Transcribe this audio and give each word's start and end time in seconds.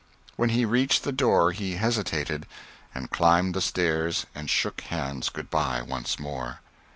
When 0.35 0.49
he 0.49 0.65
reached 0.65 1.03
the 1.03 1.11
door 1.11 1.51
he 1.51 1.75
hesitated, 1.75 2.47
and 2.95 3.11
climbed 3.11 3.53
the 3.53 3.61
stairs 3.61 4.25
and 4.33 4.49
shook 4.49 4.81
hands 4.81 5.29
good 5.29 5.51
by 5.51 5.83
once 5.83 6.17
more. 6.17 6.61